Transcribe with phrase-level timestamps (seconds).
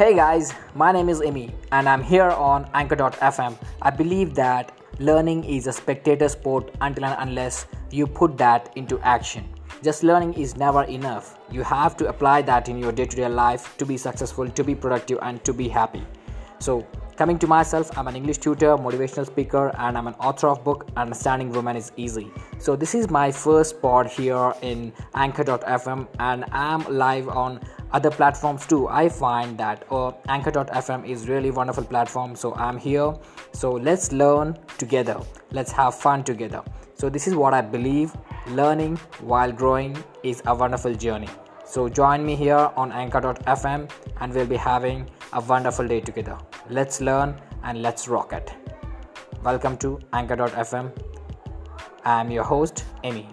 [0.00, 3.54] Hey guys, my name is Immy and I'm here on Anchor.fm.
[3.82, 8.98] I believe that learning is a spectator sport until and unless you put that into
[9.00, 9.46] action.
[9.82, 11.38] Just learning is never enough.
[11.50, 14.64] You have to apply that in your day to day life to be successful, to
[14.64, 16.02] be productive, and to be happy.
[16.60, 16.86] So,
[17.20, 20.88] coming to myself, I'm an English tutor, motivational speaker, and I'm an author of book
[20.96, 22.32] Understanding Women is Easy.
[22.58, 27.60] So, this is my first pod here in Anchor.fm, and I'm live on
[27.92, 28.88] other platforms too.
[28.88, 33.12] I find that uh, anchor.fm is really wonderful platform so i'm here.
[33.52, 35.20] So let's learn together.
[35.50, 36.62] Let's have fun together.
[36.94, 38.16] So this is what i believe
[38.60, 38.96] learning
[39.32, 41.28] while growing is a wonderful journey.
[41.64, 43.90] So join me here on anchor.fm
[44.20, 46.38] and we'll be having a wonderful day together.
[46.68, 48.52] Let's learn and let's rock it.
[49.42, 50.92] Welcome to anchor.fm
[52.04, 53.26] i'm your host Immy